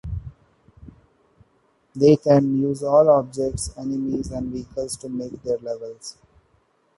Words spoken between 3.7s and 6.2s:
enemies, and vehicles to make their levels.